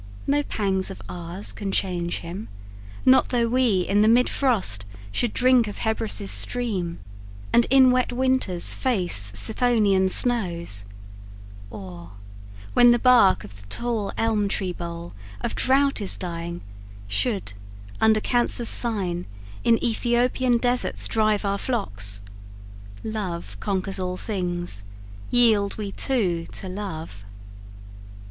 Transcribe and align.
No 0.25 0.41
pangs 0.41 0.89
of 0.89 0.99
ours 1.07 1.51
can 1.51 1.71
change 1.71 2.21
him; 2.21 2.47
not 3.05 3.29
though 3.29 3.47
we 3.47 3.81
In 3.81 4.01
the 4.01 4.07
mid 4.07 4.29
frost 4.29 4.83
should 5.11 5.31
drink 5.31 5.67
of 5.67 5.77
Hebrus' 5.77 6.31
stream, 6.31 6.99
And 7.53 7.67
in 7.69 7.91
wet 7.91 8.11
winters 8.11 8.73
face 8.73 9.31
Sithonian 9.35 10.09
snows, 10.09 10.85
Or, 11.69 12.13
when 12.73 12.89
the 12.89 12.97
bark 12.97 13.43
of 13.43 13.61
the 13.61 13.67
tall 13.67 14.11
elm 14.17 14.47
tree 14.49 14.73
bole 14.73 15.13
Of 15.41 15.53
drought 15.53 16.01
is 16.01 16.17
dying, 16.17 16.61
should, 17.07 17.53
under 17.99 18.19
Cancer's 18.19 18.69
Sign, 18.69 19.27
In 19.63 19.77
Aethiopian 19.83 20.57
deserts 20.59 21.07
drive 21.07 21.45
our 21.45 21.59
flocks. 21.59 22.23
Love 23.03 23.55
conquers 23.59 23.99
all 23.99 24.17
things; 24.17 24.83
yield 25.29 25.77
we 25.77 25.91
too 25.91 26.47
to 26.53 26.67
love!" 26.67 27.23